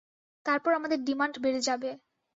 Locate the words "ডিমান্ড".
1.03-1.35